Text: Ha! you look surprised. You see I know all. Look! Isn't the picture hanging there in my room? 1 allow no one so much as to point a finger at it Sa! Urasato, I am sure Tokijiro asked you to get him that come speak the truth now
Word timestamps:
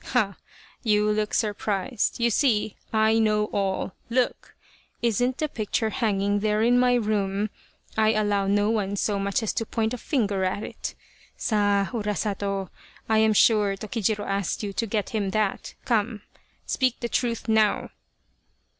Ha! 0.05 0.35
you 0.81 1.11
look 1.11 1.31
surprised. 1.31 2.19
You 2.19 2.31
see 2.31 2.75
I 2.91 3.19
know 3.19 3.45
all. 3.53 3.93
Look! 4.09 4.55
Isn't 5.03 5.37
the 5.37 5.47
picture 5.47 5.91
hanging 5.91 6.39
there 6.39 6.63
in 6.63 6.79
my 6.79 6.95
room? 6.95 7.51
1 7.93 8.15
allow 8.15 8.47
no 8.47 8.71
one 8.71 8.95
so 8.95 9.19
much 9.19 9.43
as 9.43 9.53
to 9.53 9.63
point 9.63 9.93
a 9.93 9.99
finger 9.99 10.43
at 10.43 10.63
it 10.63 10.95
Sa! 11.37 11.85
Urasato, 11.93 12.69
I 13.07 13.19
am 13.19 13.33
sure 13.33 13.77
Tokijiro 13.77 14.25
asked 14.25 14.63
you 14.63 14.73
to 14.73 14.87
get 14.87 15.11
him 15.11 15.29
that 15.37 15.75
come 15.85 16.23
speak 16.65 16.99
the 17.01 17.07
truth 17.07 17.47
now 17.47 17.91